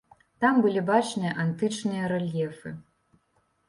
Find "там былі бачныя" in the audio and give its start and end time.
0.45-1.35